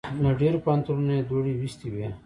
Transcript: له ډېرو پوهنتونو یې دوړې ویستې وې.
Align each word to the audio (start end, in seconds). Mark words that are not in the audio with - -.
له 0.23 0.31
ډېرو 0.39 0.63
پوهنتونو 0.65 1.09
یې 1.17 1.21
دوړې 1.29 1.53
ویستې 1.59 1.87
وې. 1.93 2.07